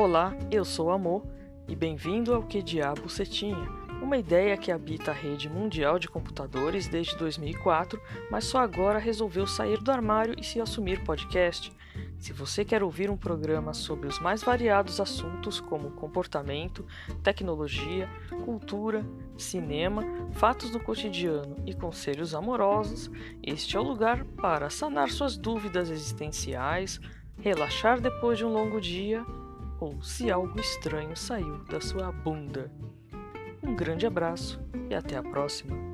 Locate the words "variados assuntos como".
14.42-15.90